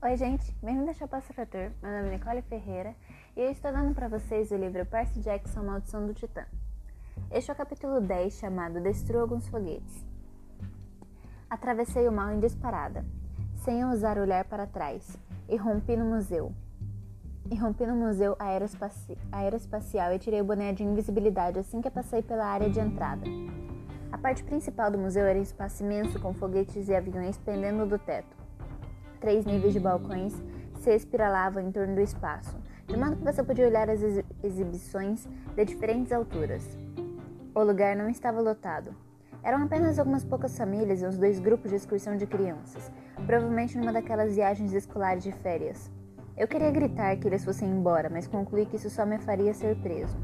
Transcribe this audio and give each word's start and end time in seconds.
Oi, 0.00 0.16
gente, 0.16 0.54
bem-vindo 0.62 0.86
ao 0.86 0.94
Chapéu 0.94 1.20
Frator. 1.20 1.72
Meu 1.82 1.90
nome 1.90 2.06
é 2.06 2.10
Nicole 2.12 2.40
Ferreira 2.42 2.94
e 3.36 3.40
eu 3.40 3.50
estou 3.50 3.72
dando 3.72 3.92
para 3.96 4.06
vocês 4.06 4.52
o 4.52 4.56
livro 4.56 4.86
Percy 4.86 5.18
Jackson 5.18 5.64
Maldição 5.64 6.06
do 6.06 6.14
Titã. 6.14 6.44
Este 7.32 7.50
é 7.50 7.52
o 7.52 7.56
capítulo 7.56 8.00
10 8.00 8.32
chamado 8.32 8.80
Destrua 8.80 9.22
alguns 9.22 9.48
foguetes. 9.48 10.06
Atravessei 11.50 12.06
o 12.06 12.12
mal 12.12 12.30
em 12.30 12.38
disparada, 12.38 13.04
sem 13.56 13.84
ousar 13.84 14.18
olhar 14.18 14.44
para 14.44 14.68
trás, 14.68 15.18
e 15.48 15.56
rompi 15.56 15.96
no 15.96 16.04
museu. 16.04 16.52
E 17.50 17.56
rompi 17.56 17.84
no 17.84 17.96
museu 17.96 18.36
aeroespaci 18.38 19.18
aeroespacial 19.32 20.12
e 20.12 20.18
tirei 20.20 20.40
o 20.40 20.44
boné 20.44 20.72
de 20.72 20.84
invisibilidade 20.84 21.58
assim 21.58 21.80
que 21.80 21.90
passei 21.90 22.22
pela 22.22 22.46
área 22.46 22.70
de 22.70 22.78
entrada. 22.78 23.26
A 24.12 24.16
parte 24.16 24.44
principal 24.44 24.92
do 24.92 24.98
museu 24.98 25.26
era 25.26 25.40
um 25.40 25.42
espaço 25.42 25.82
imenso 25.82 26.20
com 26.20 26.32
foguetes 26.32 26.88
e 26.88 26.94
aviões 26.94 27.36
pendendo 27.36 27.84
do 27.84 27.98
teto. 27.98 28.37
Três 29.20 29.44
níveis 29.44 29.72
de 29.72 29.80
balcões 29.80 30.32
se 30.80 30.94
espiralavam 30.94 31.60
em 31.60 31.72
torno 31.72 31.96
do 31.96 32.00
espaço, 32.00 32.56
de 32.86 32.96
modo 32.96 33.16
que 33.16 33.24
você 33.24 33.42
podia 33.42 33.66
olhar 33.66 33.90
as 33.90 34.00
exibições 34.44 35.26
de 35.56 35.64
diferentes 35.64 36.12
alturas. 36.12 36.78
O 37.52 37.62
lugar 37.64 37.96
não 37.96 38.08
estava 38.08 38.40
lotado. 38.40 38.94
Eram 39.42 39.64
apenas 39.64 39.98
algumas 39.98 40.24
poucas 40.24 40.56
famílias 40.56 41.02
e 41.02 41.06
uns 41.06 41.18
dois 41.18 41.40
grupos 41.40 41.70
de 41.70 41.76
excursão 41.76 42.16
de 42.16 42.26
crianças, 42.26 42.92
provavelmente 43.26 43.76
numa 43.76 43.92
daquelas 43.92 44.36
viagens 44.36 44.72
escolares 44.72 45.24
de 45.24 45.32
férias. 45.32 45.90
Eu 46.36 46.46
queria 46.46 46.70
gritar 46.70 47.16
que 47.16 47.26
eles 47.26 47.44
fossem 47.44 47.68
embora, 47.68 48.08
mas 48.08 48.28
concluí 48.28 48.66
que 48.66 48.76
isso 48.76 48.88
só 48.88 49.04
me 49.04 49.18
faria 49.18 49.52
ser 49.52 49.76
preso. 49.78 50.16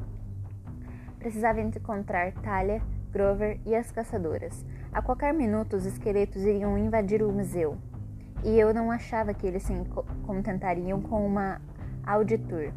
Precisava 1.19 1.61
encontrar 1.61 2.33
Talia, 2.35 2.81
Grover 3.11 3.61
e 3.67 3.75
as 3.75 3.91
caçadoras. 3.91 4.65
A 4.93 5.03
qualquer 5.03 5.35
minuto, 5.35 5.75
os 5.75 5.85
esqueletos 5.85 6.43
iriam 6.43 6.79
invadir 6.79 7.23
o 7.23 7.33
museu 7.33 7.77
e 8.45 8.61
eu 8.61 8.75
não 8.75 8.91
achava 8.91 9.33
que 9.33 9.47
eles 9.47 9.63
se 9.63 9.73
contentariam 10.27 11.01
com 11.01 11.27
uma 11.27 11.61
auditor. 12.07 12.73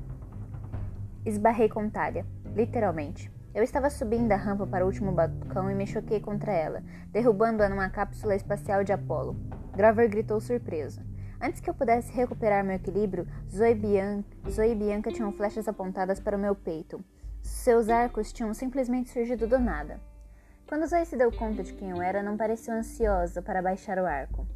Esbarrei 1.25 1.67
com 1.67 1.89
Talia, 1.89 2.25
literalmente. 2.55 3.29
Eu 3.53 3.63
estava 3.63 3.89
subindo 3.89 4.31
a 4.31 4.37
rampa 4.37 4.65
para 4.65 4.85
o 4.85 4.87
último 4.87 5.11
balcão 5.11 5.69
e 5.69 5.75
me 5.75 5.85
choquei 5.85 6.21
contra 6.21 6.53
ela, 6.53 6.81
derrubando-a 7.11 7.67
numa 7.67 7.89
cápsula 7.89 8.35
espacial 8.35 8.83
de 8.83 8.93
Apolo. 8.93 9.35
Grover 9.75 10.09
gritou 10.09 10.39
surpreso. 10.39 11.01
Antes 11.41 11.59
que 11.59 11.69
eu 11.69 11.73
pudesse 11.73 12.13
recuperar 12.13 12.63
meu 12.63 12.75
equilíbrio, 12.75 13.27
Zoe, 13.53 13.75
Bian 13.75 14.23
Zoe 14.49 14.71
e 14.71 14.75
Bianca 14.75 15.11
tinham 15.11 15.31
flechas 15.31 15.67
apontadas 15.67 16.19
para 16.19 16.37
o 16.37 16.39
meu 16.39 16.55
peito. 16.55 17.03
Seus 17.41 17.89
arcos 17.89 18.31
tinham 18.31 18.53
simplesmente 18.53 19.09
surgido 19.09 19.45
do 19.45 19.59
nada. 19.59 19.99
Quando 20.67 20.87
Zoe 20.87 21.05
se 21.05 21.17
deu 21.17 21.31
conta 21.31 21.61
de 21.61 21.73
quem 21.73 21.89
eu 21.89 22.01
era, 22.01 22.23
não 22.23 22.37
pareceu 22.37 22.73
ansiosa 22.73 23.41
para 23.41 23.61
baixar 23.61 23.97
o 23.97 24.05
arco. 24.05 24.47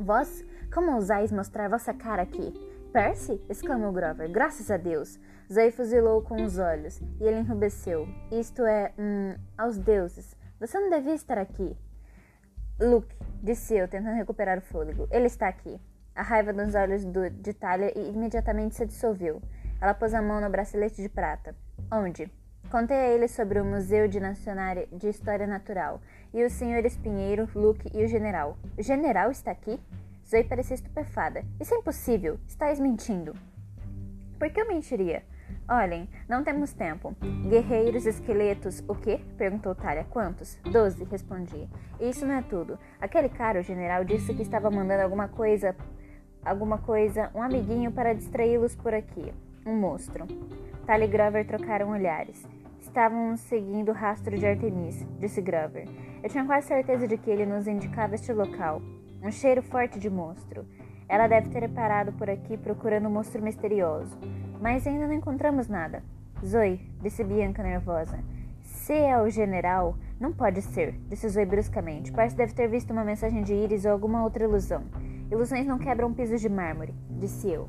Vós, 0.00 0.44
como 0.72 0.92
ousais 0.92 1.32
mostrar 1.32 1.68
vossa 1.68 1.92
cara 1.92 2.22
aqui? 2.22 2.54
Percy? 2.92 3.40
exclamou 3.48 3.92
Grover. 3.92 4.30
Graças 4.30 4.70
a 4.70 4.76
Deus! 4.76 5.18
Zoe 5.52 5.72
fuzilou 5.72 6.22
com 6.22 6.42
os 6.42 6.58
olhos 6.58 7.00
e 7.20 7.24
ele 7.24 7.38
enrubesceu. 7.40 8.06
Isto 8.30 8.64
é, 8.64 8.92
hum, 8.98 9.34
aos 9.56 9.76
deuses. 9.76 10.36
Você 10.60 10.78
não 10.78 10.90
devia 10.90 11.14
estar 11.14 11.38
aqui. 11.38 11.76
Luke, 12.80 13.14
disse 13.42 13.76
eu, 13.76 13.88
tentando 13.88 14.14
recuperar 14.14 14.58
o 14.58 14.62
fôlego. 14.62 15.08
Ele 15.10 15.26
está 15.26 15.48
aqui. 15.48 15.80
A 16.14 16.22
raiva 16.22 16.52
nos 16.52 16.74
olhos 16.74 17.04
do, 17.04 17.28
de 17.30 17.52
Talia 17.52 17.92
imediatamente 17.98 18.76
se 18.76 18.86
dissolveu. 18.86 19.42
Ela 19.80 19.94
pôs 19.94 20.14
a 20.14 20.22
mão 20.22 20.40
no 20.40 20.50
bracelete 20.50 21.02
de 21.02 21.08
prata. 21.08 21.56
Onde? 21.90 22.30
Contei 22.70 22.98
a 22.98 23.08
ele 23.08 23.26
sobre 23.28 23.58
o 23.58 23.64
Museu 23.64 24.06
de, 24.06 24.20
de 24.92 25.08
História 25.08 25.46
Natural 25.46 26.02
e 26.34 26.44
o 26.44 26.50
Sr. 26.50 26.84
Espinheiro, 26.84 27.48
Luke 27.54 27.90
e 27.94 28.04
o 28.04 28.08
General. 28.08 28.58
O 28.76 28.82
General 28.82 29.30
está 29.30 29.50
aqui? 29.50 29.80
Zoe 30.28 30.44
parecia 30.44 30.74
estupefada. 30.74 31.42
Isso 31.58 31.72
é 31.72 31.78
impossível. 31.78 32.38
Estás 32.46 32.78
mentindo. 32.78 33.34
Por 34.38 34.50
que 34.50 34.60
eu 34.60 34.68
mentiria? 34.68 35.22
Olhem, 35.66 36.10
não 36.28 36.44
temos 36.44 36.74
tempo. 36.74 37.16
Guerreiros, 37.48 38.04
esqueletos, 38.04 38.84
o 38.86 38.94
quê? 38.94 39.18
Perguntou 39.38 39.74
Talia. 39.74 40.04
Quantos? 40.04 40.58
Doze, 40.70 41.04
respondi. 41.04 41.66
E 41.98 42.10
isso 42.10 42.26
não 42.26 42.34
é 42.34 42.42
tudo. 42.42 42.78
Aquele 43.00 43.30
cara, 43.30 43.60
o 43.60 43.62
general, 43.62 44.04
disse 44.04 44.34
que 44.34 44.42
estava 44.42 44.70
mandando 44.70 45.02
alguma 45.02 45.28
coisa, 45.28 45.74
alguma 46.44 46.76
coisa, 46.76 47.30
um 47.34 47.40
amiguinho 47.40 47.90
para 47.90 48.12
distraí-los 48.12 48.76
por 48.76 48.92
aqui. 48.92 49.32
Um 49.64 49.74
monstro. 49.74 50.26
Talia 50.86 51.06
e 51.06 51.10
Grover 51.10 51.46
trocaram 51.46 51.90
olhares. 51.90 52.46
Estavam 52.98 53.36
seguindo 53.36 53.90
o 53.90 53.94
rastro 53.94 54.36
de 54.36 54.44
Artemis, 54.44 55.06
disse 55.20 55.40
Grover. 55.40 55.88
Eu 56.20 56.28
tinha 56.28 56.44
quase 56.44 56.66
certeza 56.66 57.06
de 57.06 57.16
que 57.16 57.30
ele 57.30 57.46
nos 57.46 57.68
indicava 57.68 58.16
este 58.16 58.32
local. 58.32 58.82
Um 59.22 59.30
cheiro 59.30 59.62
forte 59.62 60.00
de 60.00 60.10
monstro. 60.10 60.66
Ela 61.08 61.28
deve 61.28 61.48
ter 61.48 61.68
parado 61.68 62.12
por 62.14 62.28
aqui 62.28 62.56
procurando 62.56 63.06
um 63.06 63.12
monstro 63.12 63.40
misterioso. 63.40 64.18
Mas 64.60 64.84
ainda 64.84 65.06
não 65.06 65.14
encontramos 65.14 65.68
nada. 65.68 66.02
Zoe, 66.44 66.80
disse 67.00 67.22
Bianca 67.22 67.62
nervosa. 67.62 68.18
Se 68.62 68.94
é 68.94 69.16
o 69.22 69.30
general, 69.30 69.94
não 70.18 70.32
pode 70.32 70.60
ser, 70.60 70.98
disse 71.08 71.28
Zoe 71.28 71.46
bruscamente. 71.46 72.10
Parece 72.10 72.34
deve 72.34 72.52
ter 72.52 72.66
visto 72.66 72.90
uma 72.90 73.04
mensagem 73.04 73.44
de 73.44 73.54
íris 73.54 73.84
ou 73.84 73.92
alguma 73.92 74.24
outra 74.24 74.42
ilusão. 74.42 74.82
Ilusões 75.30 75.68
não 75.68 75.78
quebram 75.78 76.12
pisos 76.12 76.40
de 76.40 76.48
mármore, 76.48 76.92
disse 77.10 77.48
eu. 77.48 77.68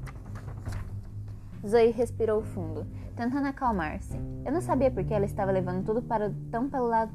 Zoe 1.66 1.92
respirou 1.92 2.42
fundo, 2.42 2.86
tentando 3.16 3.48
acalmar-se. 3.48 4.18
Eu 4.46 4.52
não 4.52 4.62
sabia 4.62 4.90
por 4.90 5.04
que 5.04 5.14
ela 5.14 5.26
estava 5.26 5.52
levando 5.52 5.86
tudo 5.86 6.02
para 6.02 6.32
tão 6.52 6.70
pelo 6.70 6.88
lado 6.88 7.12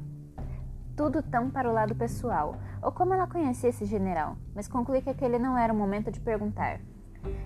tudo 0.95 1.21
tão 1.21 1.49
para 1.49 1.69
o 1.69 1.73
lado 1.73 1.93
pessoal, 1.93 2.55
ou 2.81 2.91
como 2.91 3.13
ela 3.13 3.27
conhecia 3.27 3.69
esse 3.69 3.83
general, 3.85 4.37
mas 4.55 4.67
concluí 4.67 5.01
que 5.01 5.09
aquele 5.09 5.37
não 5.37 5.57
era 5.57 5.73
o 5.73 5.75
momento 5.75 6.09
de 6.09 6.21
perguntar. 6.21 6.79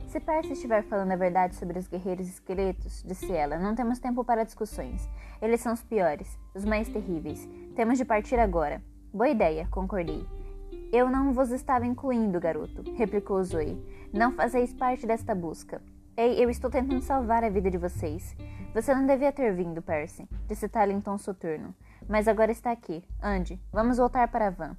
Se 0.07 0.19
Percy 0.19 0.53
estiver 0.53 0.83
falando 0.83 1.11
a 1.11 1.15
verdade 1.15 1.55
sobre 1.55 1.79
os 1.79 1.87
guerreiros 1.87 2.27
esqueletos, 2.27 3.03
disse 3.05 3.31
ela, 3.31 3.57
não 3.57 3.73
temos 3.73 3.99
tempo 3.99 4.23
para 4.23 4.43
discussões. 4.43 5.09
Eles 5.41 5.61
são 5.61 5.73
os 5.73 5.81
piores, 5.81 6.37
os 6.53 6.65
mais 6.65 6.89
terríveis. 6.89 7.47
Temos 7.75 7.97
de 7.97 8.05
partir 8.05 8.39
agora. 8.39 8.81
Boa 9.13 9.29
ideia, 9.29 9.67
concordei. 9.71 10.27
Eu 10.91 11.09
não 11.09 11.31
vos 11.31 11.51
estava 11.51 11.85
incluindo, 11.85 12.39
garoto, 12.39 12.83
replicou 12.95 13.43
Zoe. 13.43 13.81
Não 14.11 14.31
fazeis 14.31 14.73
parte 14.73 15.07
desta 15.07 15.33
busca. 15.33 15.81
Ei, 16.21 16.43
eu 16.43 16.49
estou 16.49 16.69
tentando 16.69 16.99
salvar 16.99 17.45
a 17.45 17.49
vida 17.49 17.71
de 17.71 17.77
vocês. 17.77 18.35
Você 18.73 18.93
não 18.93 19.05
devia 19.05 19.31
ter 19.31 19.55
vindo, 19.55 19.81
Percy, 19.81 20.27
disse 20.49 20.67
Talia 20.67 20.93
em 20.93 20.99
tom 20.99 21.17
soturno. 21.17 21.73
Mas 22.09 22.27
agora 22.27 22.51
está 22.51 22.73
aqui. 22.73 23.05
Ande, 23.23 23.57
vamos 23.71 23.99
voltar 23.99 24.27
para 24.27 24.47
a 24.47 24.49
van. 24.49 24.75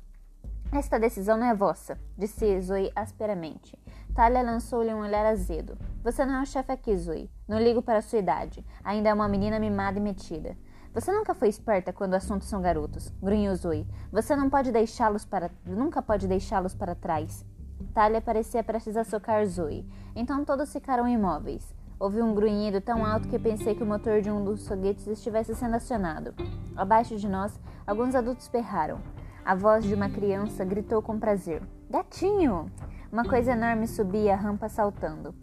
Esta 0.70 1.00
decisão 1.00 1.38
não 1.38 1.46
é 1.46 1.54
vossa, 1.54 1.98
disse 2.18 2.60
Zoe 2.60 2.92
asperamente. 2.94 3.74
Talia 4.14 4.42
lançou-lhe 4.42 4.92
um 4.92 5.00
olhar 5.00 5.24
azedo. 5.24 5.78
Você 6.04 6.26
não 6.26 6.40
é 6.40 6.42
o 6.42 6.46
chefe 6.46 6.72
aqui, 6.72 6.94
Zoe. 6.94 7.30
Não 7.48 7.58
ligo 7.58 7.80
para 7.80 8.00
a 8.00 8.02
sua 8.02 8.18
idade. 8.18 8.62
Ainda 8.84 9.08
é 9.08 9.14
uma 9.14 9.26
menina 9.26 9.58
mimada 9.58 9.98
e 9.98 10.02
metida. 10.02 10.54
Você 10.92 11.10
nunca 11.10 11.32
foi 11.32 11.48
esperta 11.48 11.90
quando 11.90 12.12
assuntos 12.12 12.48
são 12.48 12.60
garotos, 12.60 13.08
grunhiu 13.22 13.56
Zoe. 13.56 13.88
Você 14.12 14.36
não 14.36 14.50
pode 14.50 14.70
deixá-los 14.70 15.24
para. 15.24 15.50
nunca 15.64 16.02
pode 16.02 16.28
deixá-los 16.28 16.74
para 16.74 16.94
trás. 16.94 17.46
Talia 17.92 18.20
parecia 18.20 18.62
prestes 18.62 18.96
a 18.96 19.04
socar 19.04 19.44
Zoe. 19.46 19.84
Então 20.14 20.44
todos 20.44 20.72
ficaram 20.72 21.08
imóveis. 21.08 21.74
Houve 21.98 22.22
um 22.22 22.34
grunhido 22.34 22.80
tão 22.80 23.04
alto 23.04 23.28
que 23.28 23.38
pensei 23.38 23.74
que 23.74 23.82
o 23.82 23.86
motor 23.86 24.22
de 24.22 24.30
um 24.30 24.42
dos 24.44 24.66
foguetes 24.66 25.06
estivesse 25.06 25.54
sendo 25.54 25.74
acionado. 25.74 26.34
Abaixo 26.74 27.16
de 27.16 27.28
nós, 27.28 27.60
alguns 27.86 28.14
adultos 28.14 28.48
berraram. 28.48 28.98
A 29.44 29.54
voz 29.54 29.84
de 29.84 29.94
uma 29.94 30.08
criança 30.08 30.64
gritou 30.64 31.02
com 31.02 31.18
prazer: 31.18 31.62
Gatinho! 31.90 32.70
Uma 33.12 33.24
coisa 33.24 33.52
enorme 33.52 33.86
subia 33.86 34.34
a 34.34 34.36
rampa 34.36 34.68
saltando. 34.68 35.34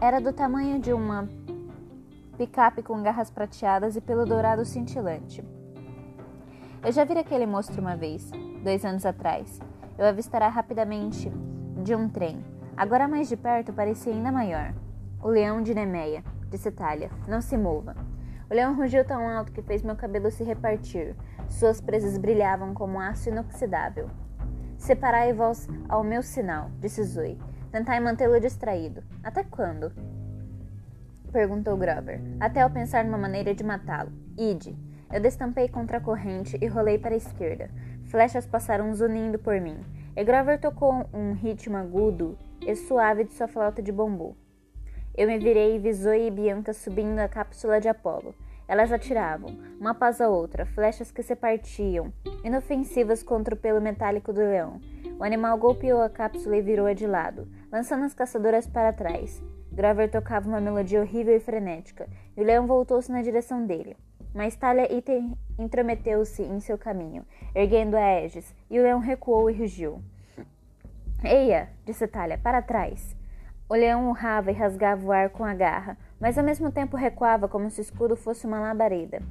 Era 0.00 0.20
do 0.20 0.32
tamanho 0.32 0.78
de 0.78 0.92
uma 0.92 1.28
picape 2.38 2.82
com 2.82 3.02
garras 3.02 3.30
prateadas 3.30 3.96
e 3.96 4.00
pelo 4.00 4.24
dourado 4.24 4.64
cintilante. 4.64 5.44
Eu 6.84 6.92
já 6.92 7.04
vi 7.04 7.18
aquele 7.18 7.46
monstro 7.46 7.80
uma 7.80 7.96
vez, 7.96 8.30
dois 8.62 8.84
anos 8.84 9.04
atrás. 9.04 9.58
Eu 9.98 10.06
avistara 10.06 10.48
rapidamente 10.48 11.32
de 11.82 11.94
um 11.94 12.08
trem. 12.08 12.44
Agora 12.76 13.08
mais 13.08 13.28
de 13.28 13.36
perto 13.36 13.72
parecia 13.72 14.12
ainda 14.12 14.32
maior. 14.32 14.74
O 15.22 15.28
leão 15.28 15.62
de 15.62 15.74
Nemeia, 15.74 16.22
disse 16.50 16.70
Talia. 16.70 17.10
Não 17.26 17.40
se 17.40 17.56
mova. 17.56 17.94
O 18.50 18.54
leão 18.54 18.74
rugiu 18.74 19.04
tão 19.04 19.28
alto 19.28 19.52
que 19.52 19.62
fez 19.62 19.82
meu 19.82 19.96
cabelo 19.96 20.30
se 20.30 20.44
repartir. 20.44 21.16
Suas 21.48 21.80
presas 21.80 22.16
brilhavam 22.16 22.74
como 22.74 23.00
aço 23.00 23.28
inoxidável. 23.28 24.08
Separai-vos 24.78 25.68
ao 25.88 26.04
meu 26.04 26.22
sinal, 26.22 26.70
disse 26.80 27.02
Zoe. 27.02 27.38
Tentai 27.72 27.98
mantê-lo 27.98 28.38
distraído. 28.40 29.02
Até 29.22 29.42
quando? 29.42 29.92
Perguntou 31.32 31.76
Grover. 31.76 32.20
Até 32.38 32.62
eu 32.62 32.70
pensar 32.70 33.04
numa 33.04 33.18
maneira 33.18 33.54
de 33.54 33.64
matá-lo. 33.64 34.12
Ide. 34.38 34.76
Eu 35.12 35.20
destampei 35.20 35.68
contra 35.68 35.98
a 35.98 36.00
corrente 36.00 36.58
e 36.60 36.66
rolei 36.66 36.98
para 36.98 37.14
a 37.14 37.16
esquerda. 37.16 37.70
Flechas 38.04 38.46
passaram 38.46 38.94
zunindo 38.94 39.38
por 39.38 39.60
mim. 39.60 39.78
E 40.16 40.24
Grover 40.24 40.58
tocou 40.58 41.04
um 41.12 41.34
ritmo 41.34 41.76
agudo 41.76 42.38
e 42.62 42.74
suave 42.74 43.24
de 43.24 43.34
sua 43.34 43.46
flauta 43.46 43.82
de 43.82 43.92
bambu. 43.92 44.34
Eu 45.14 45.26
me 45.26 45.38
virei 45.38 45.76
e 45.76 45.78
vi 45.78 45.90
e 45.90 46.30
Bianca 46.30 46.72
subindo 46.72 47.18
a 47.18 47.28
cápsula 47.28 47.78
de 47.78 47.86
Apolo. 47.86 48.34
Elas 48.66 48.90
atiravam, 48.90 49.50
uma 49.78 49.90
após 49.90 50.18
a 50.18 50.28
outra, 50.30 50.64
flechas 50.64 51.10
que 51.10 51.22
se 51.22 51.36
partiam, 51.36 52.10
inofensivas 52.42 53.22
contra 53.22 53.54
o 53.54 53.58
pelo 53.58 53.78
metálico 53.78 54.32
do 54.32 54.40
leão. 54.40 54.80
O 55.18 55.22
animal 55.22 55.58
golpeou 55.58 56.00
a 56.00 56.08
cápsula 56.08 56.56
e 56.56 56.62
virou-a 56.62 56.94
de 56.94 57.06
lado, 57.06 57.46
lançando 57.70 58.06
as 58.06 58.14
caçadoras 58.14 58.66
para 58.66 58.94
trás. 58.94 59.42
Grover 59.70 60.10
tocava 60.10 60.48
uma 60.48 60.62
melodia 60.62 61.02
horrível 61.02 61.36
e 61.36 61.40
frenética, 61.40 62.08
e 62.34 62.40
o 62.40 62.44
leão 62.44 62.66
voltou-se 62.66 63.12
na 63.12 63.20
direção 63.20 63.66
dele. 63.66 63.94
Mas 64.36 64.54
Talia 64.54 64.86
intrometeu-se 65.58 66.42
em 66.42 66.60
seu 66.60 66.76
caminho, 66.76 67.24
erguendo 67.54 67.96
a 67.96 68.00
Aegis, 68.00 68.54
e 68.68 68.78
o 68.78 68.82
leão 68.82 68.98
recuou 68.98 69.48
e 69.48 69.54
rugiu. 69.54 70.02
Eia, 71.24 71.70
disse 71.86 72.06
Talia, 72.06 72.36
para 72.36 72.60
trás. 72.60 73.16
O 73.66 73.72
leão 73.72 74.10
urrava 74.10 74.50
e 74.50 74.54
rasgava 74.54 75.06
o 75.06 75.10
ar 75.10 75.30
com 75.30 75.42
a 75.42 75.54
garra, 75.54 75.96
mas 76.20 76.36
ao 76.36 76.44
mesmo 76.44 76.70
tempo 76.70 76.98
recuava 76.98 77.48
como 77.48 77.70
se 77.70 77.80
o 77.80 77.82
escudo 77.82 78.14
fosse 78.14 78.46
uma 78.46 78.60
labareda. 78.60 79.22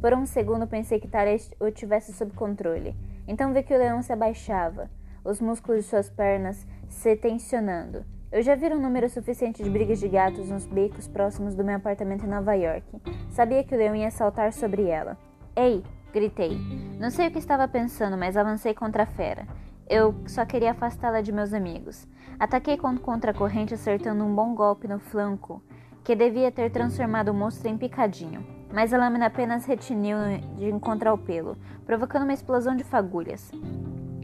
Por 0.00 0.14
um 0.14 0.24
segundo 0.24 0.68
pensei 0.68 1.00
que 1.00 1.08
Talia 1.08 1.36
o 1.58 1.68
tivesse 1.72 2.12
sob 2.12 2.30
controle. 2.32 2.94
Então 3.26 3.52
vi 3.52 3.64
que 3.64 3.74
o 3.74 3.78
leão 3.78 4.02
se 4.02 4.12
abaixava, 4.12 4.88
os 5.24 5.40
músculos 5.40 5.82
de 5.82 5.90
suas 5.90 6.08
pernas 6.08 6.64
se 6.88 7.16
tensionando. 7.16 8.04
Eu 8.36 8.42
já 8.42 8.54
vi 8.54 8.66
um 8.66 8.78
número 8.78 9.08
suficiente 9.08 9.62
de 9.62 9.70
brigas 9.70 9.98
de 9.98 10.06
gatos 10.08 10.50
nos 10.50 10.66
becos 10.66 11.08
próximos 11.08 11.54
do 11.54 11.64
meu 11.64 11.76
apartamento 11.76 12.26
em 12.26 12.28
Nova 12.28 12.52
York. 12.52 12.84
Sabia 13.30 13.64
que 13.64 13.74
o 13.74 13.78
leão 13.78 13.96
ia 13.96 14.10
saltar 14.10 14.52
sobre 14.52 14.82
ela. 14.84 15.16
Ei! 15.56 15.82
gritei. 16.12 16.58
Não 17.00 17.08
sei 17.08 17.28
o 17.28 17.30
que 17.30 17.38
estava 17.38 17.66
pensando, 17.66 18.14
mas 18.14 18.36
avancei 18.36 18.74
contra 18.74 19.04
a 19.04 19.06
fera. 19.06 19.48
Eu 19.88 20.14
só 20.26 20.44
queria 20.44 20.72
afastá-la 20.72 21.22
de 21.22 21.32
meus 21.32 21.54
amigos. 21.54 22.06
Ataquei 22.38 22.76
contra 22.76 23.30
a 23.30 23.34
corrente, 23.34 23.72
acertando 23.72 24.22
um 24.22 24.34
bom 24.34 24.54
golpe 24.54 24.86
no 24.86 24.98
flanco, 24.98 25.62
que 26.04 26.14
devia 26.14 26.52
ter 26.52 26.70
transformado 26.70 27.30
o 27.30 27.34
monstro 27.34 27.70
em 27.70 27.78
picadinho. 27.78 28.46
Mas 28.70 28.92
a 28.92 28.98
lâmina 28.98 29.28
apenas 29.28 29.64
retiniu 29.64 30.18
de 30.58 30.68
encontrar 30.68 31.14
o 31.14 31.18
pelo, 31.18 31.56
provocando 31.86 32.24
uma 32.24 32.34
explosão 32.34 32.76
de 32.76 32.84
fagulhas. 32.84 33.50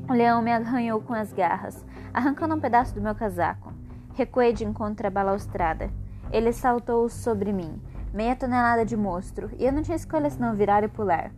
O 0.07 0.13
leão 0.13 0.43
me 0.43 0.53
arranhou 0.53 1.01
com 1.01 1.15
as 1.15 1.33
garras, 1.33 1.83
arrancando 2.13 2.55
um 2.55 2.61
pedaço 2.61 2.95
do 2.95 3.01
meu 3.01 3.15
casaco. 3.15 3.72
Recuei 4.15 4.53
de 4.53 4.65
encontro 4.65 5.07
à 5.07 5.11
balaustrada. 5.11 5.91
Ele 6.31 6.53
saltou 6.53 7.09
sobre 7.09 7.51
mim, 7.53 7.81
meia 8.13 8.37
tonelada 8.37 8.85
de 8.85 8.97
monstro, 8.97 9.51
e 9.59 9.65
eu 9.65 9.73
não 9.73 9.83
tinha 9.83 9.97
escolha 9.97 10.29
senão 10.29 10.55
virar 10.55 10.85
e 10.85 10.89
pular. 10.89 11.33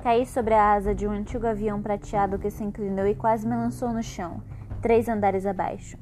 Caí 0.00 0.24
sobre 0.24 0.54
a 0.54 0.72
asa 0.72 0.94
de 0.94 1.06
um 1.08 1.10
antigo 1.10 1.46
avião 1.46 1.82
prateado 1.82 2.38
que 2.38 2.50
se 2.50 2.62
inclinou 2.62 3.06
e 3.06 3.16
quase 3.16 3.46
me 3.46 3.56
lançou 3.56 3.92
no 3.92 4.02
chão, 4.02 4.40
três 4.80 5.08
andares 5.08 5.44
abaixo. 5.44 5.98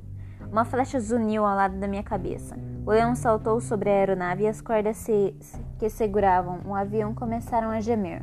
Uma 0.52 0.64
flecha 0.64 1.00
zuniu 1.00 1.44
ao 1.44 1.56
lado 1.56 1.78
da 1.78 1.88
minha 1.88 2.02
cabeça. 2.02 2.56
O 2.86 2.90
leão 2.90 3.14
saltou 3.14 3.60
sobre 3.60 3.90
a 3.90 3.94
aeronave 3.94 4.44
e 4.44 4.48
as 4.48 4.60
cordas 4.60 4.98
se, 4.98 5.34
que 5.78 5.88
seguravam 5.88 6.60
o 6.64 6.74
avião 6.74 7.14
começaram 7.14 7.70
a 7.70 7.80
gemer. 7.80 8.22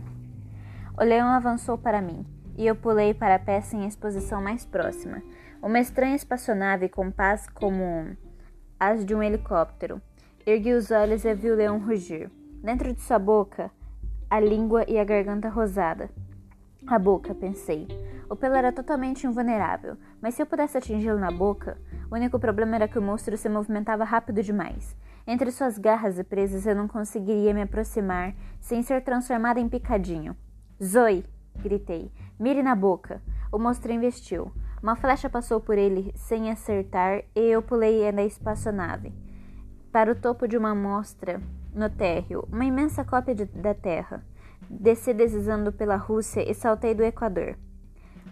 O 0.98 1.04
leão 1.04 1.28
avançou 1.28 1.78
para 1.78 2.02
mim, 2.02 2.26
e 2.58 2.66
eu 2.66 2.76
pulei 2.76 3.14
para 3.14 3.36
a 3.36 3.40
peça 3.40 3.76
em 3.76 3.86
exposição 3.86 4.42
mais 4.42 4.66
próxima, 4.66 5.22
uma 5.66 5.80
estranha 5.80 6.16
espaçonave 6.16 6.88
com 6.88 7.10
pás 7.10 7.50
como 7.50 8.16
as 8.80 9.04
de 9.04 9.16
um 9.16 9.24
helicóptero. 9.24 10.00
Ergui 10.46 10.74
os 10.74 10.92
olhos 10.92 11.26
e 11.26 11.34
vi 11.34 11.50
o 11.50 11.56
leão 11.56 11.80
rugir. 11.80 12.30
Dentro 12.62 12.94
de 12.94 13.02
sua 13.02 13.18
boca, 13.18 13.72
a 14.30 14.40
língua 14.40 14.86
e 14.88 15.00
a 15.00 15.04
garganta 15.04 15.50
rosada. 15.50 16.12
A 16.86 17.00
boca, 17.00 17.34
pensei. 17.34 17.88
O 18.30 18.36
pelo 18.36 18.54
era 18.54 18.72
totalmente 18.72 19.26
invulnerável, 19.26 19.98
mas 20.22 20.36
se 20.36 20.44
eu 20.44 20.46
pudesse 20.46 20.78
atingi-lo 20.78 21.18
na 21.18 21.32
boca, 21.32 21.80
o 22.12 22.16
único 22.16 22.38
problema 22.38 22.76
era 22.76 22.88
que 22.88 23.00
o 23.00 23.02
monstro 23.02 23.36
se 23.36 23.50
movimentava 23.50 24.04
rápido 24.04 24.44
demais. 24.44 24.96
Entre 25.26 25.50
suas 25.50 25.80
garras 25.80 26.20
e 26.20 26.24
presas 26.24 26.68
eu 26.68 26.76
não 26.76 26.88
conseguiria 26.88 27.56
me 27.56 27.64
aproximar 27.64 28.36
sem 28.60 28.84
ser 28.84 29.04
transformada 29.04 29.60
em 29.60 29.68
picadinho. 29.68 30.38
Zoe! 30.84 31.26
gritei. 31.56 32.12
Mire 32.40 32.62
na 32.62 32.76
boca! 32.76 33.20
O 33.52 33.58
monstro 33.58 33.92
investiu. 33.92 34.52
Uma 34.82 34.96
flecha 34.96 35.30
passou 35.30 35.60
por 35.60 35.78
ele 35.78 36.12
sem 36.16 36.52
acertar 36.52 37.24
e 37.36 37.40
eu 37.40 37.62
pulei 37.62 38.12
da 38.12 38.24
espaçonave 38.24 39.14
para 39.96 40.12
o 40.12 40.16
topo 40.16 40.46
de 40.46 40.58
uma 40.58 40.76
mostra 40.76 41.42
no 41.74 41.90
térreo, 41.90 42.46
uma 42.52 42.66
imensa 42.66 43.06
cópia 43.06 43.34
de, 43.34 43.46
da 43.46 43.74
Terra. 43.74 44.22
Desci 44.70 45.14
deslizando 45.14 45.72
pela 45.72 45.96
Rússia 45.96 46.44
e 46.50 46.54
saltei 46.54 46.94
do 46.94 47.02
Equador. 47.02 47.56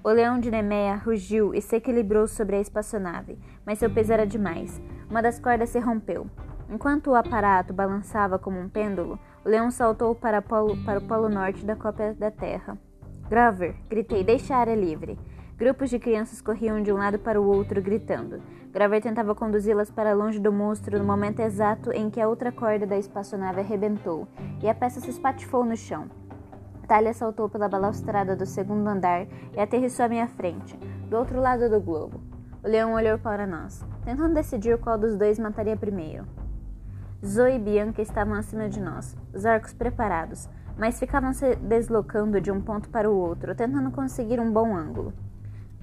O 0.04 0.10
leão 0.10 0.42
de 0.42 0.52
Nemea 0.52 0.98
rugiu 0.98 1.56
e 1.56 1.62
se 1.62 1.78
equilibrou 1.78 2.28
sobre 2.28 2.58
a 2.58 2.60
espaçonave, 2.60 3.40
mas 3.66 3.80
seu 3.80 3.90
peso 3.90 4.12
era 4.12 4.28
demais. 4.28 4.82
Uma 5.10 5.22
das 5.22 5.40
cordas 5.40 5.70
se 5.70 5.80
rompeu. 5.80 6.28
Enquanto 6.70 7.12
o 7.12 7.16
aparato 7.16 7.74
balançava 7.74 8.38
como 8.38 8.60
um 8.60 8.68
pêndulo, 8.68 9.18
o 9.46 9.48
leão 9.48 9.72
saltou 9.72 10.14
para, 10.14 10.42
polo, 10.42 10.76
para 10.84 11.00
o 11.00 11.08
polo 11.08 11.30
norte 11.30 11.66
da 11.66 11.78
cópia 11.78 12.14
da 12.14 12.30
Terra. 12.30 12.78
Grover! 13.30 13.74
gritei, 13.90 14.22
deixe 14.22 14.52
a 14.52 14.58
área 14.58 14.76
livre. 14.76 15.18
Grupos 15.56 15.92
de 15.92 16.00
crianças 16.00 16.42
corriam 16.42 16.82
de 16.82 16.92
um 16.92 16.98
lado 16.98 17.20
para 17.20 17.40
o 17.40 17.46
outro, 17.46 17.80
gritando. 17.80 18.42
Graver 18.72 19.04
tentava 19.04 19.36
conduzi-las 19.36 19.92
para 19.92 20.16
longe 20.16 20.40
do 20.40 20.52
monstro 20.52 20.98
no 20.98 21.06
momento 21.06 21.42
exato 21.42 21.92
em 21.92 22.10
que 22.10 22.20
a 22.20 22.28
outra 22.28 22.52
corda 22.52 22.88
da 22.88 22.98
espaçonave 22.98 23.60
arrebentou 23.60 24.28
e 24.64 24.68
a 24.68 24.74
peça 24.74 25.00
se 25.00 25.12
espatifou 25.12 25.64
no 25.64 25.78
chão. 25.78 26.10
Talia 26.88 27.14
saltou 27.14 27.48
pela 27.48 27.70
balaustrada 27.70 28.36
do 28.36 28.48
segundo 28.48 28.88
andar 28.88 29.28
e 29.56 29.60
aterrissou 29.60 30.06
à 30.06 30.10
minha 30.10 30.28
frente, 30.28 30.76
do 31.08 31.18
outro 31.18 31.40
lado 31.40 31.70
do 31.70 31.80
globo. 31.80 32.20
O 32.64 32.68
leão 32.68 32.94
olhou 32.94 33.20
para 33.20 33.46
nós, 33.46 33.86
tentando 34.04 34.34
decidir 34.34 34.80
qual 34.80 34.98
dos 34.98 35.16
dois 35.16 35.38
mataria 35.38 35.78
primeiro. 35.78 36.26
Zoe 37.24 37.56
e 37.56 37.60
Bianca 37.60 38.02
estavam 38.02 38.34
acima 38.34 38.68
de 38.68 38.82
nós, 38.82 39.16
os 39.32 39.46
arcos 39.46 39.72
preparados, 39.72 40.50
mas 40.76 41.00
ficavam 41.00 41.32
se 41.32 41.56
deslocando 41.58 42.42
de 42.42 42.52
um 42.52 42.60
ponto 42.60 42.90
para 42.90 43.10
o 43.10 43.16
outro, 43.16 43.54
tentando 43.54 43.92
conseguir 43.92 44.40
um 44.40 44.52
bom 44.52 44.76
ângulo. 44.76 45.14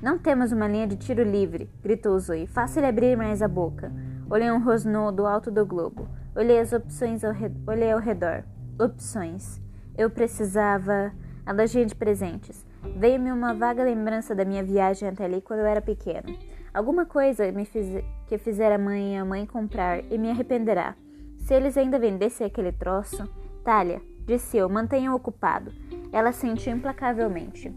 Não 0.03 0.19
temos 0.19 0.51
uma 0.51 0.67
linha 0.67 0.87
de 0.87 0.97
tiro 0.97 1.23
livre, 1.23 1.69
gritou 1.83 2.19
Zoe. 2.19 2.47
Faça 2.47 2.81
ele 2.81 2.87
abrir 2.87 3.17
mais 3.19 3.43
a 3.43 3.49
boca. 3.49 3.93
O 4.31 4.35
leão 4.35 4.63
rosnou 4.63 5.13
do 5.13 5.27
alto 5.27 5.51
do 5.51 5.67
globo. 5.67 6.09
Olhei 6.35 6.59
as 6.59 6.73
opções 6.73 7.23
ao 7.23 7.33
redor. 7.33 7.61
Olhei 7.71 7.93
ao 7.93 7.99
redor. 7.99 8.45
Opções. 8.79 9.61
Eu 9.99 10.09
precisava. 10.09 11.13
A 11.45 11.53
lojinha 11.53 11.85
de 11.85 11.95
presentes. 11.95 12.65
Veio-me 12.97 13.31
uma 13.31 13.53
vaga 13.53 13.83
lembrança 13.83 14.35
da 14.35 14.45
minha 14.45 14.63
viagem 14.63 15.09
até 15.09 15.25
ali 15.27 15.43
quando 15.43 15.61
eu 15.61 15.67
era 15.67 15.83
pequeno. 15.83 16.35
Alguma 16.73 17.05
coisa 17.05 17.51
me 17.53 17.67
fiz... 17.67 18.03
que 18.27 18.39
fizera 18.39 18.77
a 18.77 18.79
mãe 18.79 19.15
e 19.15 19.19
a 19.19 19.25
mãe 19.25 19.45
comprar 19.45 20.03
e 20.11 20.17
me 20.17 20.31
arrependerá. 20.31 20.95
Se 21.39 21.53
eles 21.53 21.77
ainda 21.77 21.99
vendessem 21.99 22.47
aquele 22.47 22.73
troço. 22.73 23.29
Talia, 23.65 24.01
disse 24.25 24.57
eu, 24.57 24.69
mantenha-o 24.69 25.15
ocupado. 25.15 25.73
Ela 26.11 26.33
sentiu 26.33 26.73
implacavelmente. 26.73 27.75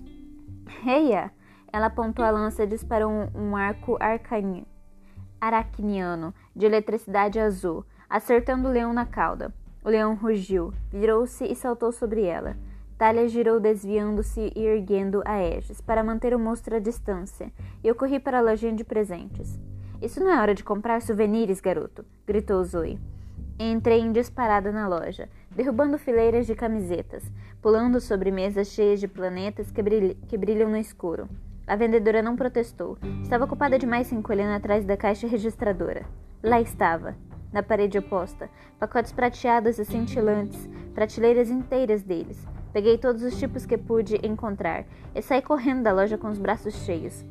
Reia! 0.83 1.31
Ela 1.73 1.87
apontou 1.87 2.23
a 2.23 2.29
lança 2.29 2.63
e 2.63 2.67
disparou 2.67 3.11
um, 3.11 3.29
um 3.33 3.57
arco 3.57 3.97
arcani, 3.99 4.63
aracniano 5.41 6.31
de 6.55 6.67
eletricidade 6.67 7.39
azul, 7.39 7.83
acertando 8.07 8.67
o 8.67 8.71
leão 8.71 8.93
na 8.93 9.07
cauda. 9.07 9.51
O 9.83 9.89
leão 9.89 10.13
rugiu, 10.13 10.71
virou-se 10.91 11.43
e 11.43 11.55
saltou 11.55 11.91
sobre 11.91 12.25
ela. 12.25 12.55
Talia 12.95 13.27
girou 13.27 13.59
desviando-se 13.59 14.53
e 14.55 14.63
erguendo 14.63 15.23
a 15.25 15.31
Aegis 15.31 15.81
para 15.81 16.03
manter 16.03 16.35
o 16.35 16.39
monstro 16.39 16.75
à 16.75 16.79
distância, 16.79 17.51
e 17.83 17.87
eu 17.87 17.95
corri 17.95 18.19
para 18.19 18.37
a 18.37 18.41
lojinha 18.41 18.73
de 18.73 18.83
presentes. 18.83 19.59
Isso 19.99 20.19
não 20.19 20.29
é 20.29 20.39
hora 20.39 20.53
de 20.53 20.63
comprar 20.63 21.01
souvenirs, 21.01 21.59
garoto, 21.59 22.05
gritou 22.27 22.63
Zoe. 22.63 22.99
Entrei 23.57 23.99
em 23.99 24.11
disparada 24.11 24.71
na 24.71 24.87
loja, 24.87 25.27
derrubando 25.49 25.97
fileiras 25.97 26.45
de 26.45 26.53
camisetas, 26.53 27.23
pulando 27.63 27.99
sobre 27.99 28.29
mesas 28.29 28.67
cheias 28.67 28.99
de 28.99 29.07
planetas 29.07 29.71
que, 29.71 29.81
que 30.27 30.37
brilham 30.37 30.69
no 30.69 30.77
escuro. 30.77 31.27
A 31.65 31.77
vendedora 31.77 32.21
não 32.21 32.35
protestou. 32.35 32.97
Estava 33.21 33.45
ocupada 33.45 33.79
demais 33.79 34.07
se 34.07 34.15
encolhendo 34.15 34.53
atrás 34.53 34.83
da 34.83 34.97
caixa 34.97 35.27
registradora. 35.27 36.05
Lá 36.43 36.59
estava, 36.59 37.15
na 37.53 37.63
parede 37.63 37.97
oposta, 37.97 38.49
pacotes 38.77 39.13
prateados 39.13 39.79
e 39.79 39.85
cintilantes, 39.85 40.69
prateleiras 40.93 41.49
inteiras 41.49 42.03
deles. 42.03 42.45
Peguei 42.73 42.97
todos 42.97 43.23
os 43.23 43.39
tipos 43.39 43.65
que 43.65 43.77
pude 43.77 44.19
encontrar 44.25 44.83
e 45.15 45.21
saí 45.21 45.41
correndo 45.41 45.83
da 45.83 45.93
loja 45.93 46.17
com 46.17 46.27
os 46.27 46.37
braços 46.37 46.73
cheios. 46.83 47.23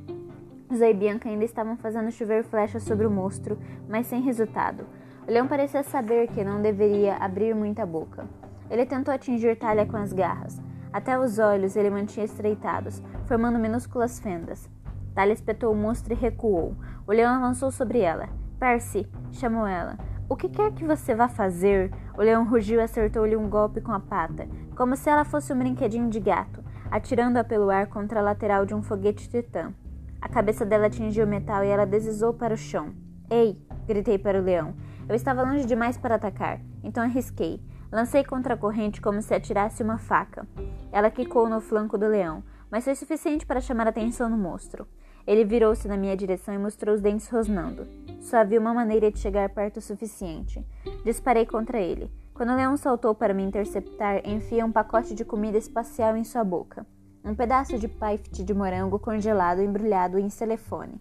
Zé 0.74 0.90
e 0.90 0.94
Bianca 0.94 1.28
ainda 1.28 1.44
estavam 1.44 1.76
fazendo 1.76 2.10
chover 2.10 2.42
flechas 2.42 2.84
sobre 2.84 3.06
o 3.06 3.10
monstro, 3.10 3.58
mas 3.86 4.06
sem 4.06 4.22
resultado. 4.22 4.86
O 5.28 5.30
leão 5.30 5.46
parecia 5.46 5.82
saber 5.82 6.28
que 6.28 6.42
não 6.42 6.62
deveria 6.62 7.16
abrir 7.16 7.54
muita 7.54 7.84
boca. 7.84 8.26
Ele 8.70 8.86
tentou 8.86 9.12
atingir 9.12 9.58
Talha 9.58 9.84
com 9.84 9.98
as 9.98 10.12
garras, 10.12 10.58
até 10.92 11.18
os 11.18 11.38
olhos 11.38 11.76
ele 11.76 11.90
mantinha 11.90 12.26
estreitados, 12.26 13.02
formando 13.26 13.58
minúsculas 13.58 14.20
fendas. 14.20 14.68
Talia 15.14 15.34
espetou 15.34 15.72
o 15.72 15.76
monstro 15.76 16.12
e 16.12 16.16
recuou. 16.16 16.76
O 17.06 17.12
leão 17.12 17.34
avançou 17.34 17.70
sobre 17.70 18.00
ela. 18.00 18.28
Percy, 18.58 19.06
chamou 19.30 19.66
ela. 19.66 19.98
O 20.28 20.36
que 20.36 20.48
quer 20.48 20.72
que 20.72 20.84
você 20.84 21.14
vá 21.14 21.28
fazer? 21.28 21.92
O 22.16 22.22
leão 22.22 22.44
rugiu 22.44 22.80
e 22.80 22.82
acertou-lhe 22.82 23.36
um 23.36 23.48
golpe 23.48 23.80
com 23.80 23.92
a 23.92 24.00
pata, 24.00 24.48
como 24.76 24.96
se 24.96 25.10
ela 25.10 25.24
fosse 25.24 25.52
um 25.52 25.58
brinquedinho 25.58 26.08
de 26.08 26.20
gato, 26.20 26.62
atirando-a 26.90 27.44
pelo 27.44 27.70
ar 27.70 27.86
contra 27.86 28.20
a 28.20 28.22
lateral 28.22 28.64
de 28.64 28.74
um 28.74 28.82
foguete 28.82 29.28
titã. 29.28 29.74
A 30.20 30.28
cabeça 30.28 30.64
dela 30.64 30.86
atingiu 30.86 31.26
o 31.26 31.28
metal 31.28 31.64
e 31.64 31.68
ela 31.68 31.84
deslizou 31.84 32.32
para 32.32 32.54
o 32.54 32.56
chão. 32.56 32.94
Ei! 33.28 33.60
gritei 33.86 34.18
para 34.18 34.38
o 34.38 34.42
leão. 34.42 34.74
Eu 35.08 35.14
estava 35.14 35.42
longe 35.42 35.66
demais 35.66 35.98
para 35.98 36.14
atacar, 36.14 36.60
então 36.82 37.02
arrisquei. 37.02 37.60
Lancei 37.92 38.24
contra 38.24 38.54
a 38.54 38.56
corrente 38.56 39.02
como 39.02 39.20
se 39.20 39.34
atirasse 39.34 39.82
uma 39.82 39.98
faca. 39.98 40.48
Ela 40.90 41.10
quicou 41.10 41.46
no 41.46 41.60
flanco 41.60 41.98
do 41.98 42.08
leão, 42.08 42.42
mas 42.70 42.84
foi 42.84 42.94
suficiente 42.94 43.44
para 43.44 43.60
chamar 43.60 43.86
a 43.86 43.90
atenção 43.90 44.30
do 44.30 44.36
monstro. 44.36 44.88
Ele 45.26 45.44
virou-se 45.44 45.86
na 45.86 45.96
minha 45.98 46.16
direção 46.16 46.54
e 46.54 46.58
mostrou 46.58 46.94
os 46.94 47.02
dentes 47.02 47.28
rosnando. 47.28 47.86
Só 48.22 48.38
havia 48.38 48.58
uma 48.58 48.72
maneira 48.72 49.10
de 49.12 49.18
chegar 49.18 49.46
perto 49.50 49.76
o 49.76 49.82
suficiente. 49.82 50.64
Disparei 51.04 51.44
contra 51.44 51.78
ele. 51.78 52.10
Quando 52.32 52.50
o 52.50 52.56
leão 52.56 52.78
saltou 52.78 53.14
para 53.14 53.34
me 53.34 53.42
interceptar, 53.42 54.22
enfiei 54.24 54.64
um 54.64 54.72
pacote 54.72 55.14
de 55.14 55.22
comida 55.22 55.58
espacial 55.58 56.16
em 56.16 56.24
sua 56.24 56.42
boca. 56.42 56.86
Um 57.22 57.34
pedaço 57.34 57.78
de 57.78 57.88
paifte 57.88 58.42
de 58.42 58.54
morango 58.54 58.98
congelado 58.98 59.60
embrulhado 59.60 60.18
em 60.18 60.30
celefone. 60.30 60.98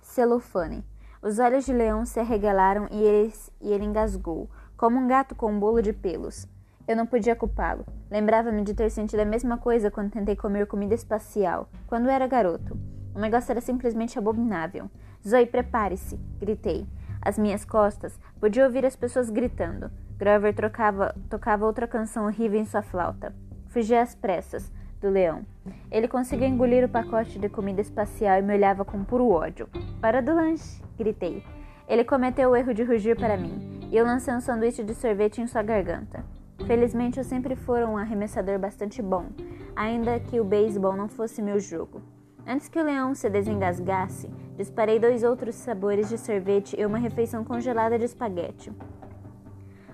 Celofane. 0.00 0.84
Os 1.22 1.38
olhos 1.38 1.64
de 1.64 1.72
leão 1.72 2.04
se 2.04 2.18
arregalaram 2.18 2.88
e 2.90 3.00
ele, 3.00 3.32
e 3.60 3.72
ele 3.72 3.84
engasgou, 3.84 4.50
como 4.80 4.98
um 4.98 5.06
gato 5.06 5.34
com 5.34 5.52
um 5.52 5.60
bolo 5.60 5.82
de 5.82 5.92
pelos. 5.92 6.48
Eu 6.88 6.96
não 6.96 7.04
podia 7.04 7.36
culpá-lo. 7.36 7.84
Lembrava-me 8.10 8.64
de 8.64 8.72
ter 8.72 8.88
sentido 8.88 9.20
a 9.20 9.26
mesma 9.26 9.58
coisa 9.58 9.90
quando 9.90 10.10
tentei 10.10 10.34
comer 10.34 10.66
comida 10.66 10.94
espacial, 10.94 11.68
quando 11.86 12.08
era 12.08 12.26
garoto. 12.26 12.78
O 13.14 13.18
negócio 13.18 13.52
era 13.52 13.60
simplesmente 13.60 14.18
abominável. 14.18 14.90
Zoe, 15.22 15.44
prepare-se! 15.44 16.18
gritei. 16.38 16.86
Às 17.20 17.38
minhas 17.38 17.62
costas, 17.62 18.18
podia 18.40 18.64
ouvir 18.64 18.86
as 18.86 18.96
pessoas 18.96 19.28
gritando. 19.28 19.90
Grover 20.16 20.54
trocava, 20.54 21.14
tocava 21.28 21.66
outra 21.66 21.86
canção 21.86 22.24
horrível 22.24 22.58
em 22.58 22.64
sua 22.64 22.80
flauta. 22.80 23.34
Fugi 23.66 23.94
às 23.94 24.14
pressas 24.14 24.72
do 24.98 25.10
leão. 25.10 25.44
Ele 25.90 26.08
conseguiu 26.08 26.48
engolir 26.48 26.86
o 26.86 26.88
pacote 26.88 27.38
de 27.38 27.50
comida 27.50 27.82
espacial 27.82 28.38
e 28.38 28.42
me 28.42 28.54
olhava 28.54 28.82
com 28.82 29.04
puro 29.04 29.28
ódio. 29.28 29.68
Para 30.00 30.22
do 30.22 30.34
lanche! 30.34 30.82
gritei. 30.96 31.44
Ele 31.86 32.02
cometeu 32.02 32.48
o 32.48 32.56
erro 32.56 32.72
de 32.72 32.82
rugir 32.82 33.14
para 33.14 33.36
mim, 33.36 33.79
e 33.90 33.96
eu 33.96 34.06
lancei 34.06 34.32
um 34.32 34.40
sanduíche 34.40 34.84
de 34.84 34.94
sorvete 34.94 35.40
em 35.40 35.46
sua 35.46 35.62
garganta. 35.62 36.24
Felizmente 36.66 37.18
eu 37.18 37.24
sempre 37.24 37.56
fui 37.56 37.82
um 37.84 37.96
arremessador 37.96 38.58
bastante 38.58 39.02
bom, 39.02 39.26
ainda 39.74 40.20
que 40.20 40.38
o 40.38 40.44
beisebol 40.44 40.96
não 40.96 41.08
fosse 41.08 41.42
meu 41.42 41.58
jogo. 41.58 42.00
Antes 42.46 42.68
que 42.68 42.78
o 42.78 42.84
leão 42.84 43.14
se 43.14 43.28
desengasgasse, 43.28 44.30
disparei 44.56 44.98
dois 44.98 45.24
outros 45.24 45.54
sabores 45.56 46.08
de 46.08 46.16
sorvete 46.16 46.78
e 46.78 46.86
uma 46.86 46.98
refeição 46.98 47.44
congelada 47.44 47.98
de 47.98 48.04
espaguete. 48.04 48.72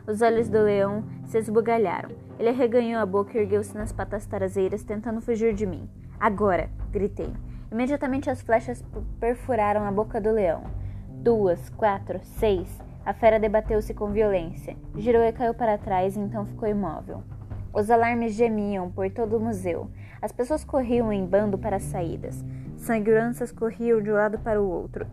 Os 0.06 0.22
olhos 0.22 0.48
do 0.48 0.62
leão 0.62 1.02
se 1.24 1.38
esbugalharam. 1.38 2.10
Ele 2.38 2.50
arreganhou 2.50 3.00
a 3.00 3.06
boca 3.06 3.36
e 3.36 3.40
ergueu-se 3.40 3.76
nas 3.76 3.92
patas 3.92 4.26
traseiras, 4.26 4.84
tentando 4.84 5.20
fugir 5.20 5.52
de 5.54 5.66
mim. 5.66 5.88
Agora! 6.20 6.70
gritei. 6.92 7.32
Imediatamente 7.72 8.30
as 8.30 8.40
flechas 8.40 8.84
perfuraram 9.18 9.84
a 9.84 9.90
boca 9.90 10.20
do 10.20 10.30
leão. 10.30 10.62
Duas, 11.08 11.68
quatro, 11.70 12.20
seis. 12.22 12.85
A 13.06 13.14
fera 13.14 13.38
debateu-se 13.38 13.94
com 13.94 14.10
violência, 14.10 14.76
girou 14.96 15.22
e 15.22 15.32
caiu 15.32 15.54
para 15.54 15.78
trás 15.78 16.16
e 16.16 16.18
então 16.18 16.44
ficou 16.44 16.68
imóvel. 16.68 17.22
Os 17.72 17.88
alarmes 17.88 18.34
gemiam 18.34 18.90
por 18.90 19.08
todo 19.12 19.36
o 19.36 19.40
museu. 19.40 19.88
As 20.20 20.32
pessoas 20.32 20.64
corriam 20.64 21.12
em 21.12 21.24
bando 21.24 21.56
para 21.56 21.76
as 21.76 21.84
saídas. 21.84 22.44
Seguranças 22.76 23.52
corriam 23.52 24.02
de 24.02 24.10
um 24.10 24.14
lado 24.14 24.40
para 24.40 24.60
o 24.60 24.68
outro, 24.68 25.06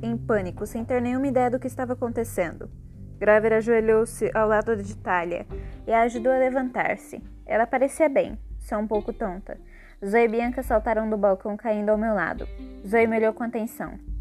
em 0.00 0.16
pânico, 0.16 0.64
sem 0.64 0.84
ter 0.84 1.02
nenhuma 1.02 1.26
ideia 1.26 1.50
do 1.50 1.58
que 1.58 1.66
estava 1.66 1.94
acontecendo. 1.94 2.70
Grover 3.18 3.54
ajoelhou-se 3.54 4.30
ao 4.32 4.46
lado 4.46 4.76
de 4.76 4.96
Talia 4.96 5.44
e 5.88 5.92
a 5.92 6.02
ajudou 6.02 6.32
a 6.32 6.38
levantar-se. 6.38 7.20
Ela 7.44 7.66
parecia 7.66 8.08
bem, 8.08 8.38
só 8.60 8.78
um 8.78 8.86
pouco 8.86 9.12
tonta. 9.12 9.58
Zoe 10.06 10.24
e 10.24 10.28
Bianca 10.28 10.62
saltaram 10.62 11.10
do 11.10 11.16
balcão 11.16 11.56
caindo 11.56 11.88
ao 11.88 11.98
meu 11.98 12.14
lado. 12.14 12.46
Zoe 12.86 13.08
me 13.08 13.16
olhou 13.16 13.32
com 13.32 13.42
atenção. 13.42 14.13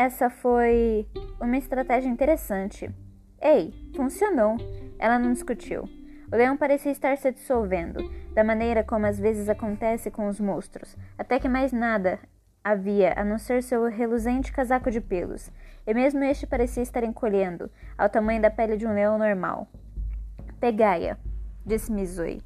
Essa 0.00 0.30
foi 0.30 1.06
uma 1.38 1.58
estratégia 1.58 2.08
interessante. 2.08 2.90
Ei, 3.38 3.70
funcionou. 3.94 4.56
Ela 4.98 5.18
não 5.18 5.30
discutiu. 5.30 5.86
O 6.32 6.36
leão 6.36 6.56
parecia 6.56 6.90
estar 6.90 7.18
se 7.18 7.30
dissolvendo, 7.30 8.10
da 8.32 8.42
maneira 8.42 8.82
como 8.82 9.04
às 9.04 9.18
vezes 9.18 9.46
acontece 9.46 10.10
com 10.10 10.26
os 10.26 10.40
monstros, 10.40 10.96
até 11.18 11.38
que 11.38 11.50
mais 11.50 11.70
nada 11.70 12.18
havia 12.64 13.12
a 13.14 13.22
não 13.22 13.36
ser 13.36 13.62
seu 13.62 13.84
reluzente 13.90 14.50
casaco 14.50 14.90
de 14.90 15.02
pelos, 15.02 15.50
e 15.86 15.92
mesmo 15.92 16.24
este 16.24 16.46
parecia 16.46 16.82
estar 16.82 17.04
encolhendo, 17.04 17.70
ao 17.98 18.08
tamanho 18.08 18.40
da 18.40 18.50
pele 18.50 18.78
de 18.78 18.86
um 18.86 18.94
leão 18.94 19.18
normal. 19.18 19.68
Pegai-a, 20.58 21.18
disse 21.66 21.92
Mizui. 21.92 22.40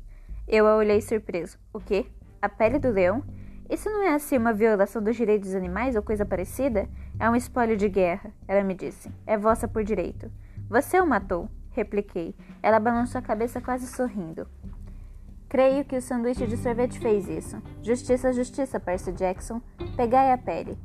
Eu 0.49 0.67
a 0.67 0.75
olhei 0.75 1.01
surpreso. 1.01 1.57
O 1.73 1.79
quê? 1.79 2.05
A 2.43 2.49
pele 2.49 2.81
do 2.81 2.91
leão? 2.91 3.23
Isso 3.71 3.89
não 3.89 4.03
é 4.03 4.13
assim 4.13 4.37
uma 4.37 4.53
violação 4.53 5.01
dos 5.01 5.15
direitos 5.15 5.51
dos 5.51 5.57
animais 5.57 5.95
ou 5.95 6.03
coisa 6.03 6.27
parecida? 6.27 6.89
É 7.19 7.29
um 7.31 7.37
espólio 7.37 7.77
de 7.77 7.89
guerra, 7.89 8.33
ela 8.47 8.65
me 8.65 8.75
disse. 8.75 9.11
É 9.27 9.37
vossa 9.37 9.69
por 9.69 9.85
direito. 9.85 10.31
Você 10.69 11.01
o 11.01 11.07
matou, 11.07 11.49
repliquei. 11.71 12.35
Ela 12.63 12.81
balançou 12.81 13.19
a 13.19 13.23
cabeça 13.23 13.61
quase 13.61 13.87
sorrindo. 13.87 14.47
Creio 15.49 15.85
que 15.85 15.97
o 15.97 16.03
sanduíche 16.03 16.47
de 16.47 16.57
sorvete 16.57 16.99
fez 16.99 17.29
isso. 17.29 17.63
Justiça, 17.83 18.33
justiça, 18.33 18.81
Percy 18.81 19.13
Jackson. 19.13 19.61
Pegai 19.97 20.33
a 20.33 20.39
pele. 20.39 20.77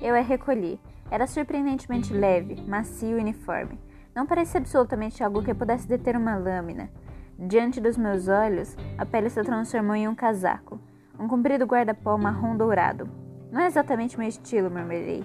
Eu 0.00 0.14
a 0.14 0.20
recolhi. 0.20 0.80
Era 1.10 1.26
surpreendentemente 1.26 2.12
leve, 2.12 2.62
macio 2.66 3.18
e 3.18 3.20
uniforme. 3.20 3.78
Não 4.14 4.26
parecia 4.26 4.58
absolutamente 4.58 5.22
algo 5.22 5.42
que 5.42 5.52
pudesse 5.52 5.86
deter 5.86 6.16
uma 6.16 6.36
lâmina. 6.36 6.90
Diante 7.38 7.80
dos 7.80 7.96
meus 7.96 8.28
olhos, 8.28 8.76
a 8.96 9.04
pele 9.04 9.28
se 9.28 9.42
transformou 9.42 9.94
em 9.94 10.08
um 10.08 10.14
casaco 10.14 10.80
um 11.18 11.28
comprido 11.28 11.64
guarda-pó 11.64 12.16
marrom 12.18 12.56
dourado. 12.56 13.08
Não 13.50 13.60
é 13.60 13.66
exatamente 13.66 14.18
meu 14.18 14.28
estilo, 14.28 14.70
murmurei. 14.70 15.24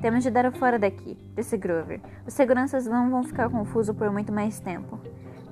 Temos 0.00 0.22
de 0.22 0.30
dar 0.30 0.46
o 0.46 0.52
fora 0.52 0.78
daqui, 0.78 1.18
disse 1.36 1.58
Grover. 1.58 2.00
Os 2.26 2.32
seguranças 2.32 2.86
não 2.86 3.10
vão 3.10 3.22
ficar 3.22 3.50
confusos 3.50 3.94
por 3.94 4.10
muito 4.10 4.32
mais 4.32 4.58
tempo. 4.58 4.98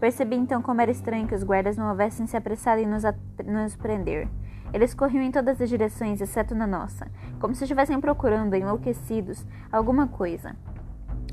Percebi 0.00 0.36
então 0.36 0.62
como 0.62 0.80
era 0.80 0.90
estranho 0.90 1.26
que 1.26 1.34
os 1.34 1.42
guardas 1.42 1.76
não 1.76 1.90
houvessem 1.90 2.26
se 2.26 2.34
apressado 2.34 2.80
em 2.80 2.86
nos, 2.86 3.02
nos 3.44 3.76
prender. 3.76 4.26
Eles 4.72 4.94
corriam 4.94 5.22
em 5.22 5.30
todas 5.30 5.60
as 5.60 5.68
direções, 5.68 6.20
exceto 6.20 6.54
na 6.54 6.66
nossa, 6.66 7.10
como 7.38 7.54
se 7.54 7.64
estivessem 7.64 8.00
procurando, 8.00 8.54
enlouquecidos, 8.54 9.44
alguma 9.70 10.08
coisa. 10.08 10.56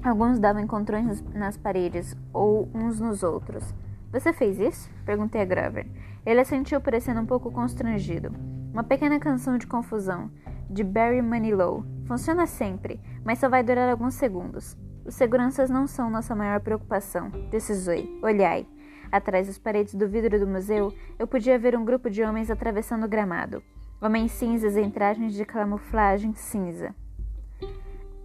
Alguns 0.03 0.37
davam 0.37 0.61
encontrões 0.61 1.21
nas 1.33 1.55
paredes 1.55 2.17
ou 2.33 2.69
uns 2.73 2.99
nos 2.99 3.23
outros. 3.23 3.73
Você 4.11 4.33
fez 4.33 4.59
isso? 4.59 4.89
Perguntei 5.05 5.41
a 5.41 5.45
Grover. 5.45 5.87
Ele 6.25 6.41
assentiu, 6.41 6.81
parecendo 6.81 7.21
um 7.21 7.25
pouco 7.25 7.49
constrangido. 7.51 8.31
Uma 8.73 8.83
pequena 8.83 9.19
canção 9.19 9.57
de 9.57 9.67
confusão, 9.67 10.29
de 10.69 10.83
Barry 10.83 11.21
Manilow. 11.21 11.85
Funciona 12.05 12.45
sempre, 12.45 12.99
mas 13.23 13.39
só 13.39 13.49
vai 13.49 13.63
durar 13.63 13.89
alguns 13.89 14.15
segundos. 14.15 14.77
Os 15.05 15.15
seguranças 15.15 15.69
não 15.69 15.85
são 15.85 16.09
nossa 16.09 16.35
maior 16.35 16.59
preocupação, 16.59 17.29
disse 17.51 17.73
Zoe. 17.73 18.19
Olhai. 18.21 18.67
Atrás 19.11 19.47
das 19.47 19.57
paredes 19.57 19.95
do 19.95 20.07
vidro 20.07 20.39
do 20.39 20.47
museu, 20.47 20.93
eu 21.19 21.27
podia 21.27 21.59
ver 21.59 21.77
um 21.77 21.85
grupo 21.85 22.09
de 22.09 22.23
homens 22.23 22.49
atravessando 22.49 23.05
o 23.05 23.09
gramado. 23.09 23.61
Homens 24.01 24.31
cinzas 24.31 24.75
em 24.75 24.89
trajes 24.89 25.33
de 25.33 25.45
camuflagem 25.45 26.33
cinza. 26.33 26.93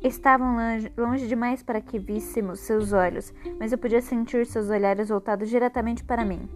Estavam 0.02 0.56
longe, 0.56 0.92
longe 0.96 1.28
demais 1.28 1.62
para 1.62 1.80
que 1.80 1.98
víssemos 1.98 2.60
seus 2.60 2.92
olhos, 2.92 3.32
mas 3.58 3.70
eu 3.70 3.78
podia 3.78 4.00
sentir 4.00 4.46
seus 4.46 4.70
olhares 4.70 5.10
voltados 5.10 5.50
diretamente 5.50 6.02
para 6.02 6.24
mim. 6.24 6.48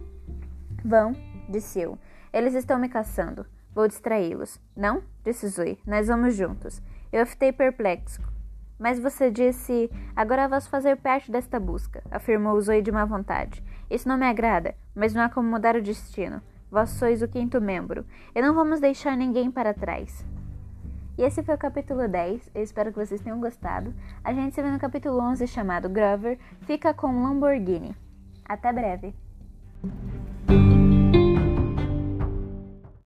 Vão, 0.83 1.13
disse 1.47 1.79
eu. 1.79 1.97
Eles 2.33 2.55
estão 2.55 2.79
me 2.79 2.89
caçando. 2.89 3.45
Vou 3.75 3.89
distraí-los. 3.89 4.57
Não? 4.75 5.03
Disse 5.21 5.49
Zoe. 5.49 5.77
Nós 5.85 6.07
vamos 6.07 6.33
juntos. 6.33 6.81
Eu 7.11 7.27
fiquei 7.27 7.51
perplexo. 7.51 8.21
Mas 8.79 8.99
você 8.99 9.29
disse. 9.29 9.91
Agora 10.15 10.47
vamos 10.47 10.65
fazer 10.67 10.95
parte 10.95 11.29
desta 11.29 11.59
busca, 11.59 12.01
afirmou 12.09 12.59
Zoe 12.61 12.81
de 12.81 12.91
má 12.91 13.03
vontade. 13.03 13.61
Isso 13.89 14.07
não 14.07 14.17
me 14.17 14.25
agrada, 14.25 14.75
mas 14.95 15.13
não 15.13 15.21
há 15.21 15.29
como 15.29 15.49
mudar 15.49 15.75
o 15.75 15.81
destino. 15.81 16.41
Vós 16.71 16.89
sois 16.91 17.21
o 17.21 17.27
quinto 17.27 17.61
membro, 17.61 18.05
e 18.33 18.41
não 18.41 18.55
vamos 18.55 18.79
deixar 18.79 19.15
ninguém 19.15 19.51
para 19.51 19.73
trás. 19.73 20.25
E 21.17 21.23
esse 21.23 21.43
foi 21.43 21.55
o 21.55 21.57
capítulo 21.57 22.07
10. 22.07 22.51
Eu 22.53 22.63
espero 22.63 22.91
que 22.91 22.97
vocês 22.97 23.21
tenham 23.21 23.39
gostado. 23.39 23.93
A 24.23 24.33
gente 24.33 24.55
se 24.55 24.61
vê 24.61 24.69
no 24.69 24.79
capítulo 24.79 25.19
11 25.21 25.47
chamado 25.47 25.87
Grover 25.87 26.37
Fica 26.61 26.93
com 26.93 27.23
Lamborghini. 27.23 27.95
Até 28.43 28.73
breve. 28.73 29.15